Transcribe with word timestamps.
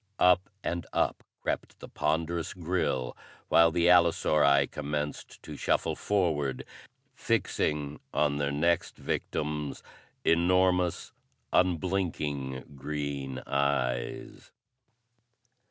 Up 0.17 0.49
and 0.63 0.87
up 0.93 1.23
crept 1.43 1.79
the 1.79 1.87
ponderous 1.87 2.55
grille, 2.55 3.15
while 3.49 3.69
the 3.69 3.85
allosauri 3.85 4.65
commenced 4.65 5.43
to 5.43 5.55
shuffle 5.55 5.95
forward, 5.95 6.65
fixing 7.13 7.99
on 8.11 8.37
their 8.37 8.51
next 8.51 8.97
victims 8.97 9.83
enormous, 10.25 11.11
unblinking 11.53 12.63
green 12.77 13.43
eyes. 13.45 14.49